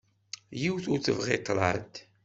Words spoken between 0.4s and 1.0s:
Yiwet ur